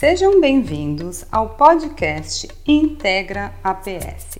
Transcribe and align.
Sejam 0.00 0.40
bem-vindos 0.40 1.26
ao 1.30 1.50
podcast 1.50 2.48
Integra 2.66 3.52
APS. 3.62 4.38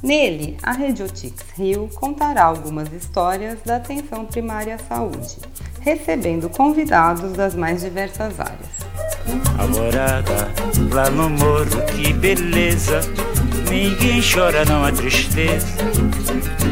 Nele, 0.00 0.56
a 0.62 0.70
Radiotix 0.70 1.46
Rio 1.56 1.90
contará 1.96 2.44
algumas 2.44 2.92
histórias 2.92 3.58
da 3.66 3.78
atenção 3.78 4.24
primária 4.24 4.76
à 4.76 4.78
saúde, 4.78 5.38
recebendo 5.80 6.48
convidados 6.48 7.32
das 7.32 7.56
mais 7.56 7.80
diversas 7.80 8.38
áreas. 8.38 8.68
Alvorada, 9.58 10.48
lá 10.94 11.10
no 11.10 11.28
morro, 11.28 11.84
que 11.88 12.12
beleza. 12.12 13.00
Ninguém 13.68 14.20
chora, 14.22 14.64
não 14.64 14.84
há 14.84 14.92
tristeza. 14.92 15.66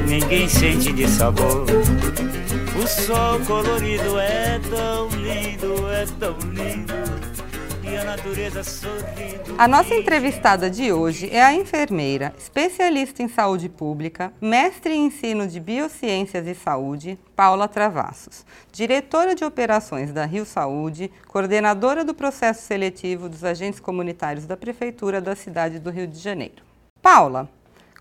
Ninguém 0.06 0.48
sente 0.48 0.92
de 0.92 1.08
sabor. 1.08 1.66
O 2.80 2.86
sol 2.86 3.40
colorido 3.48 4.16
é 4.16 4.60
tão 4.70 5.08
lindo, 5.08 5.90
é 5.90 6.06
tão 6.20 6.36
lindo 6.52 7.07
a 9.58 9.68
nossa 9.68 9.94
entrevistada 9.94 10.70
de 10.70 10.92
hoje 10.92 11.28
é 11.30 11.42
a 11.42 11.52
enfermeira, 11.52 12.34
especialista 12.38 13.22
em 13.22 13.28
saúde 13.28 13.68
pública, 13.68 14.32
mestre 14.40 14.94
em 14.94 15.06
ensino 15.06 15.46
de 15.46 15.60
biociências 15.60 16.46
e 16.46 16.54
saúde, 16.54 17.18
Paula 17.36 17.68
Travassos, 17.68 18.46
diretora 18.72 19.34
de 19.34 19.44
operações 19.44 20.10
da 20.12 20.24
Rio 20.24 20.46
Saúde, 20.46 21.10
coordenadora 21.26 22.04
do 22.04 22.14
processo 22.14 22.62
seletivo 22.62 23.28
dos 23.28 23.44
agentes 23.44 23.78
comunitários 23.78 24.46
da 24.46 24.56
Prefeitura 24.56 25.20
da 25.20 25.36
cidade 25.36 25.78
do 25.78 25.90
Rio 25.90 26.06
de 26.06 26.18
Janeiro. 26.18 26.62
Paula, 27.02 27.48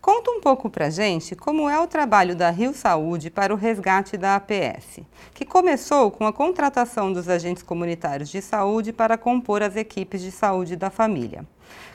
Conta 0.08 0.32
um 0.32 0.40
pouco 0.40 0.70
para 0.70 0.90
gente 0.90 1.36
como 1.36 1.70
é 1.70 1.78
o 1.82 1.86
trabalho 1.86 2.34
da 2.34 2.50
Rio 2.50 2.74
Saúde 2.74 3.30
para 3.30 3.54
o 3.54 3.58
resgate 3.58 4.16
da 4.16 4.38
APS, 4.38 5.02
que 5.34 5.44
começou 5.44 6.10
com 6.10 6.26
a 6.26 6.32
contratação 6.32 7.12
dos 7.12 7.28
agentes 7.28 7.62
comunitários 7.62 8.30
de 8.30 8.42
saúde 8.42 8.94
para 8.94 9.18
compor 9.18 9.62
as 9.62 9.76
equipes 9.76 10.22
de 10.22 10.32
saúde 10.32 10.78
da 10.78 10.90
família. 10.90 11.46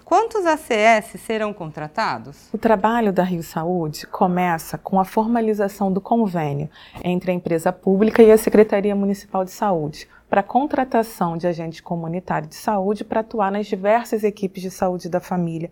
Quantos 0.05 0.45
ACS 0.45 1.23
serão 1.25 1.55
contratados? 1.55 2.51
O 2.53 2.59
trabalho 2.59 3.15
da 3.15 3.23
Rio 3.23 3.43
Saúde 3.43 4.07
começa 4.07 4.77
com 4.77 5.01
a 5.01 5.07
formalização 5.07 5.91
do 5.91 6.03
convênio 6.03 6.69
entre 7.03 7.31
a 7.31 7.35
empresa 7.35 7.73
pública 7.73 8.23
e 8.23 8.31
a 8.31 8.37
Secretaria 8.37 8.95
Municipal 8.95 9.43
de 9.43 9.53
Saúde 9.53 10.07
para 10.29 10.41
a 10.41 10.45
contratação 10.45 11.37
de 11.37 11.47
agentes 11.47 11.83
comunitários 11.83 12.49
de 12.49 12.57
saúde 12.57 13.05
para 13.05 13.21
atuar 13.21 13.53
nas 13.53 13.67
diversas 13.67 14.25
equipes 14.25 14.63
de 14.63 14.71
saúde 14.71 15.09
da 15.09 15.21
família 15.21 15.71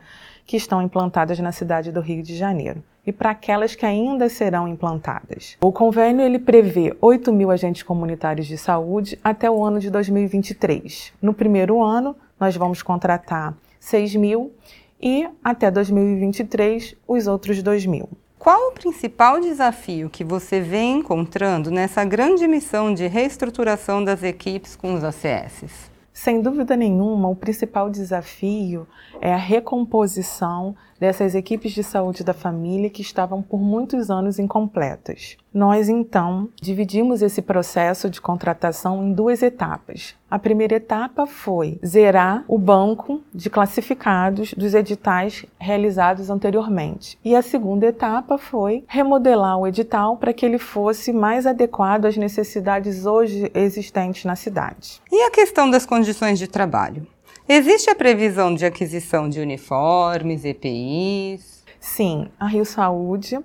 que 0.51 0.57
estão 0.57 0.83
implantadas 0.83 1.39
na 1.39 1.53
cidade 1.53 1.93
do 1.93 2.01
Rio 2.01 2.25
de 2.25 2.37
Janeiro 2.37 2.83
e 3.07 3.13
para 3.13 3.31
aquelas 3.31 3.77
que 3.77 3.87
ainda 3.87 4.29
serão 4.29 4.67
implantadas. 4.67 5.57
O 5.61 5.71
convênio 5.71 6.25
ele 6.25 6.41
prevê 6.41 6.93
8 7.01 7.33
mil 7.33 7.53
agentes 7.53 7.85
comunitários 7.85 8.49
de 8.49 8.59
saúde 8.59 9.17
até 9.23 9.49
o 9.49 9.65
ano 9.65 9.79
de 9.79 9.89
2023. 9.91 11.13
No 11.23 11.33
primeiro 11.33 11.81
ano, 11.81 12.17
nós 12.41 12.57
vamos 12.57 12.83
contratar 12.83 13.55
6 13.79 14.17
mil 14.17 14.53
e 15.01 15.29
até 15.45 15.71
2023 15.71 16.97
os 17.07 17.29
outros 17.29 17.63
2 17.63 17.87
mil. 17.87 18.09
Qual 18.37 18.71
o 18.71 18.73
principal 18.73 19.39
desafio 19.39 20.11
que 20.11 20.25
você 20.25 20.61
vem 20.61 20.99
encontrando 20.99 21.71
nessa 21.71 22.05
grande 22.05 22.49
missão 22.49 22.93
de 22.93 23.07
reestruturação 23.07 24.03
das 24.03 24.25
equipes 24.25 24.75
com 24.75 24.95
os 24.95 25.05
ACS? 25.05 25.93
Sem 26.23 26.43
dúvida 26.43 26.77
nenhuma, 26.77 27.31
o 27.31 27.35
principal 27.35 27.89
desafio 27.89 28.87
é 29.23 29.33
a 29.33 29.39
recomposição 29.39 30.77
dessas 31.01 31.35
equipes 31.35 31.73
de 31.73 31.83
saúde 31.83 32.23
da 32.23 32.35
família 32.35 32.91
que 32.91 33.01
estavam 33.01 33.41
por 33.41 33.59
muitos 33.59 34.11
anos 34.11 34.39
incompletas. 34.39 35.39
Nós, 35.53 35.89
então, 35.89 36.49
dividimos 36.61 37.23
esse 37.23 37.43
processo 37.43 38.09
de 38.09 38.21
contratação 38.21 39.03
em 39.03 39.13
duas 39.13 39.43
etapas. 39.43 40.15
A 40.31 40.39
primeira 40.39 40.77
etapa 40.77 41.27
foi 41.27 41.81
zerar 41.85 42.45
o 42.47 42.57
banco 42.57 43.21
de 43.35 43.51
classificados 43.51 44.55
dos 44.55 44.75
editais 44.75 45.45
realizados 45.59 46.31
anteriormente. 46.31 47.19
E 47.25 47.35
a 47.35 47.43
segunda 47.43 47.87
etapa 47.87 48.39
foi 48.39 48.85
remodelar 48.87 49.59
o 49.59 49.67
edital 49.67 50.19
para 50.19 50.33
que 50.33 50.47
ele 50.47 50.59
fosse 50.59 51.13
mais 51.13 51.47
adequado 51.47 52.05
às 52.05 52.17
necessidades 52.17 53.07
hoje 53.07 53.51
existentes 53.55 54.25
na 54.25 54.37
cidade. 54.37 55.01
E 55.11 55.23
a 55.25 55.31
questão 55.33 55.69
das 55.69 55.85
condições 55.85 56.39
de 56.39 56.47
trabalho? 56.47 57.07
Existe 57.53 57.91
a 57.91 57.97
previsão 57.97 58.55
de 58.55 58.65
aquisição 58.65 59.29
de 59.29 59.41
uniformes, 59.41 60.45
EPIs? 60.45 61.65
Sim, 61.81 62.29
a 62.39 62.47
Rio 62.47 62.65
Saúde, 62.65 63.41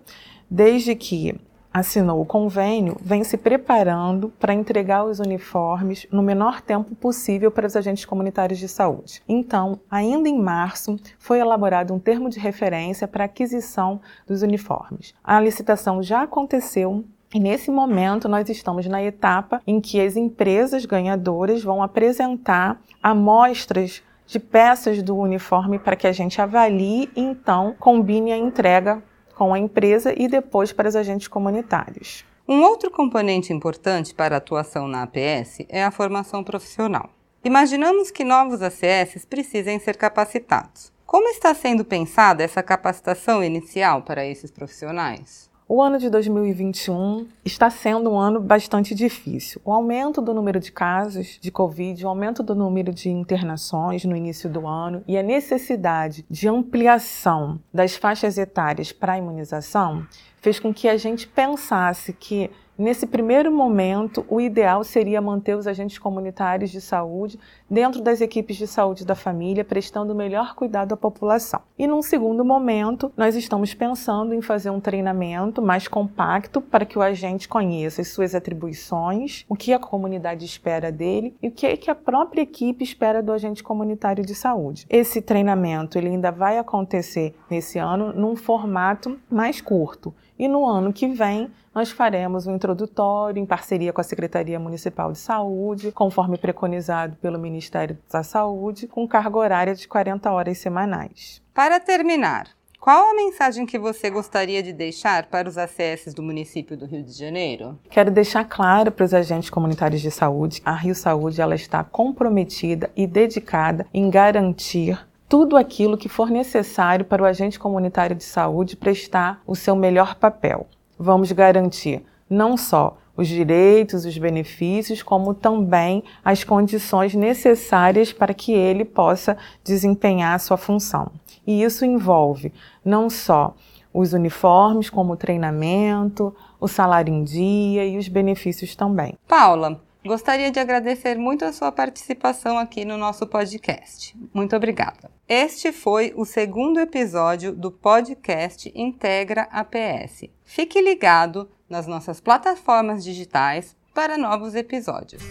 desde 0.48 0.94
que 0.94 1.36
assinou 1.74 2.22
o 2.22 2.26
convênio, 2.26 2.96
vem 3.02 3.24
se 3.24 3.36
preparando 3.36 4.30
para 4.40 4.54
entregar 4.54 5.06
os 5.06 5.20
uniformes 5.20 6.06
no 6.12 6.22
menor 6.22 6.62
tempo 6.62 6.94
possível 6.94 7.50
para 7.50 7.66
os 7.66 7.76
agentes 7.76 8.06
comunitários 8.06 8.60
de 8.60 8.68
saúde. 8.68 9.24
Então, 9.28 9.80
ainda 9.90 10.30
em 10.30 10.40
março, 10.40 11.00
foi 11.18 11.40
elaborado 11.40 11.92
um 11.92 11.98
termo 11.98 12.30
de 12.30 12.40
referência 12.40 13.08
para 13.08 13.24
aquisição 13.24 14.00
dos 14.28 14.44
uniformes. 14.44 15.16
A 15.24 15.40
licitação 15.42 16.04
já 16.04 16.22
aconteceu 16.22 17.04
e 17.34 17.40
nesse 17.40 17.70
momento, 17.70 18.30
nós 18.30 18.50
estamos 18.50 18.86
na 18.86 19.04
etapa 19.04 19.62
em 19.66 19.82
que 19.82 20.00
as 20.00 20.16
empresas 20.16 20.86
ganhadoras 20.86 21.64
vão 21.64 21.84
apresentar 21.84 22.82
amostras 23.02 24.02
de 24.26 24.40
peças 24.40 25.04
do 25.04 25.16
uniforme 25.18 25.78
para 25.78 25.96
que 25.96 26.08
a 26.08 26.12
gente 26.12 26.42
avalie 26.42 27.10
e 27.16 27.22
então 27.22 27.76
combine 27.80 28.32
a 28.32 28.38
entrega 28.38 29.04
com 29.36 29.54
a 29.54 29.60
empresa 29.60 30.14
e 30.16 30.28
depois 30.28 30.72
para 30.72 30.88
os 30.88 30.96
agentes 30.96 31.28
comunitários. 31.28 32.26
Um 32.48 32.62
outro 32.62 32.90
componente 32.90 33.52
importante 33.52 34.14
para 34.14 34.36
a 34.36 34.38
atuação 34.38 34.88
na 34.88 35.04
APS 35.04 35.66
é 35.68 35.84
a 35.84 35.92
formação 35.92 36.44
profissional. 36.44 37.10
Imaginamos 37.44 38.12
que 38.12 38.24
novos 38.24 38.62
ACS 38.62 39.26
precisem 39.26 39.80
ser 39.80 39.98
capacitados. 39.98 40.92
Como 41.06 41.28
está 41.30 41.54
sendo 41.54 41.86
pensada 41.86 42.44
essa 42.44 42.64
capacitação 42.64 43.44
inicial 43.44 44.02
para 44.02 44.26
esses 44.26 44.50
profissionais? 44.50 45.50
O 45.68 45.82
ano 45.82 45.98
de 45.98 46.12
2021 46.12 47.28
está 47.44 47.72
sendo 47.72 48.12
um 48.12 48.20
ano 48.20 48.40
bastante 48.40 48.94
difícil. 48.94 49.60
O 49.66 49.74
aumento 49.74 50.22
do 50.22 50.32
número 50.32 50.60
de 50.60 50.72
casos 50.72 51.40
de 51.42 51.50
Covid, 51.50 52.06
o 52.06 52.08
aumento 52.10 52.44
do 52.44 52.54
número 52.54 52.94
de 52.94 53.10
internações 53.10 54.06
no 54.06 54.16
início 54.16 54.48
do 54.48 54.68
ano 54.68 55.04
e 55.08 55.18
a 55.18 55.24
necessidade 55.24 56.24
de 56.30 56.48
ampliação 56.48 57.60
das 57.74 57.96
faixas 57.96 58.38
etárias 58.38 58.92
para 58.92 59.14
a 59.14 59.18
imunização 59.18 60.06
fez 60.40 60.60
com 60.60 60.72
que 60.72 60.88
a 60.88 60.98
gente 60.98 61.28
pensasse 61.28 62.14
que 62.14 62.52
Nesse 62.78 63.08
primeiro 63.08 63.50
momento, 63.50 64.26
o 64.28 64.42
ideal 64.42 64.84
seria 64.84 65.22
manter 65.22 65.56
os 65.56 65.66
agentes 65.66 65.98
comunitários 65.98 66.70
de 66.70 66.82
saúde 66.82 67.40
dentro 67.70 68.02
das 68.02 68.20
equipes 68.20 68.58
de 68.58 68.68
saúde 68.68 69.06
da 69.06 69.16
família, 69.16 69.64
prestando 69.64 70.12
o 70.12 70.16
melhor 70.16 70.56
cuidado 70.56 70.94
à 70.94 70.98
população. 70.98 71.62
E 71.80 71.88
num 71.88 72.02
segundo 72.02 72.44
momento, 72.44 73.14
nós 73.16 73.34
estamos 73.34 73.74
pensando 73.74 74.34
em 74.34 74.42
fazer 74.42 74.72
um 74.72 74.82
treinamento 74.82 75.62
mais 75.62 75.88
compacto 75.88 76.60
para 76.60 76.84
que 76.84 77.00
o 77.00 77.02
agente 77.02 77.48
conheça 77.48 78.02
as 78.02 78.10
suas 78.10 78.36
atribuições, 78.36 79.46
o 79.48 79.56
que 79.56 79.72
a 79.72 79.80
comunidade 79.80 80.44
espera 80.44 80.92
dele 80.92 81.34
e 81.42 81.48
o 81.48 81.52
que 81.52 81.90
a 81.90 81.96
própria 81.96 82.42
equipe 82.42 82.84
espera 82.84 83.24
do 83.24 83.32
agente 83.32 83.64
comunitário 83.64 84.26
de 84.26 84.36
saúde. 84.36 84.86
Esse 84.90 85.22
treinamento 85.22 85.98
ele 85.98 86.10
ainda 86.10 86.30
vai 86.30 86.58
acontecer 86.58 87.34
nesse 87.50 87.80
ano 87.80 88.12
num 88.12 88.36
formato 88.36 89.18
mais 89.32 89.62
curto. 89.62 90.14
E 90.38 90.48
no 90.48 90.66
ano 90.66 90.92
que 90.92 91.08
vem, 91.08 91.50
nós 91.74 91.92
faremos 91.92 92.46
um 92.46 92.56
introdutório 92.56 93.42
em 93.42 93.46
parceria 93.46 93.94
com 93.94 94.02
a 94.02 94.04
Secretaria 94.04 94.60
Municipal 94.60 95.12
de 95.12 95.18
Saúde, 95.18 95.92
conforme 95.92 96.38
preconizado 96.38 97.16
pelo 97.18 97.40
Ministério 97.40 97.98
da 98.12 98.24
Saúde, 98.24 98.88
com 98.88 99.08
carga 99.08 99.38
horária 99.38 99.76
de 99.76 99.88
40 99.88 100.32
horas 100.32 100.58
semanais. 100.58 101.42
Para 101.54 101.80
terminar, 101.80 102.50
qual 102.86 103.10
a 103.10 103.16
mensagem 103.16 103.66
que 103.66 103.80
você 103.80 104.12
gostaria 104.12 104.62
de 104.62 104.72
deixar 104.72 105.26
para 105.26 105.50
os 105.50 105.58
ACS 105.58 106.14
do 106.14 106.22
município 106.22 106.78
do 106.78 106.86
Rio 106.86 107.02
de 107.02 107.14
Janeiro? 107.14 107.80
Quero 107.90 108.12
deixar 108.12 108.44
claro 108.44 108.92
para 108.92 109.06
os 109.06 109.14
agentes 109.14 109.50
comunitários 109.50 110.02
de 110.02 110.12
saúde, 110.12 110.62
a 110.64 110.76
Rio 110.76 110.94
Saúde 110.94 111.42
ela 111.42 111.56
está 111.56 111.84
comprometida 111.84 112.92
e 112.96 113.08
dedicada 113.08 113.88
em 113.94 114.10
garantir 114.10 115.00
tudo 115.28 115.58
aquilo 115.58 115.98
que 115.98 116.10
for 116.10 116.30
necessário 116.30 117.06
para 117.06 117.22
o 117.22 117.26
agente 117.26 117.60
comunitário 117.60 118.16
de 118.16 118.24
saúde 118.24 118.76
prestar 118.76 119.42
o 119.46 119.56
seu 119.56 119.76
melhor 119.76 120.16
papel 120.16 120.68
vamos 120.98 121.32
garantir 121.32 122.04
não 122.30 122.58
só 122.58 122.98
os 123.16 123.28
direitos, 123.28 124.04
os 124.04 124.18
benefícios, 124.18 125.02
como 125.02 125.34
também 125.34 126.04
as 126.24 126.44
condições 126.44 127.14
necessárias 127.16 128.12
para 128.12 128.34
que 128.34 128.52
ele 128.52 128.84
possa 128.84 129.38
desempenhar 129.64 130.36
a 130.36 130.40
sua 130.40 130.58
função. 130.58 131.12
E 131.48 131.64
isso 131.64 131.86
envolve 131.86 132.52
não 132.84 133.10
só 133.10 133.56
os 133.94 134.12
uniformes, 134.12 134.90
como 134.90 135.14
o 135.14 135.18
treinamento, 135.18 136.36
o 136.60 136.68
salário 136.68 137.14
em 137.14 137.24
dia 137.24 137.86
e 137.86 137.98
os 137.98 138.10
benefícios 138.10 138.76
também. 138.76 139.18
Paula, 139.26 139.80
Gostaria 140.06 140.52
de 140.52 140.60
agradecer 140.60 141.18
muito 141.18 141.44
a 141.44 141.52
sua 141.52 141.72
participação 141.72 142.60
aqui 142.60 142.86
no 142.86 142.96
nosso 142.96 143.26
podcast. 143.26 144.16
Muito 144.32 144.56
obrigada. 144.56 145.10
Este 145.28 145.72
foi 145.72 146.14
o 146.16 146.24
segundo 146.24 146.80
episódio 146.80 147.52
do 147.52 147.72
podcast 147.72 148.72
Integra 148.76 149.48
APS. 149.52 150.30
Fique 150.44 150.80
ligado 150.80 151.50
nas 151.68 151.88
nossas 151.88 152.22
plataformas 152.22 153.04
digitais 153.04 153.76
para 153.96 154.16
novos 154.16 154.54
episódios. 154.54 155.24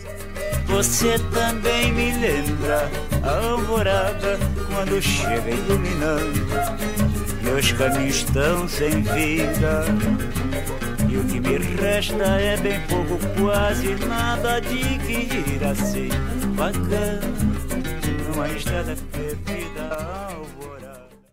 Você 0.67 1.21
também 1.33 1.93
me 1.93 2.11
lembra 2.11 2.91
a 3.23 3.47
alvorada 3.47 4.41
quando 4.75 5.01
chega 5.01 5.51
iluminando. 5.51 6.49
Meus 7.45 7.71
caminhos 7.71 8.17
estão 8.17 8.67
sem 8.67 9.03
vida. 9.03 9.85
E 11.15 11.17
o 11.17 11.25
que 11.27 11.39
me 11.39 11.59
resta 11.59 12.25
é 12.41 12.57
bem 12.57 12.81
pouco, 12.89 13.17
quase 13.41 13.95
nada 14.05 14.61
de 14.61 14.99
que 14.99 15.53
ir 15.55 15.65
assim 15.65 16.09
bacana 16.57 17.21
numa 18.35 18.49
estrada 18.49 18.97
perdida. 19.13 20.44